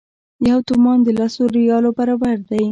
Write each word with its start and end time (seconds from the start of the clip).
یو 0.49 0.59
تومان 0.67 0.97
د 1.03 1.07
لسو 1.19 1.41
ریالو 1.57 1.89
برابر 1.99 2.35
دی. 2.49 2.63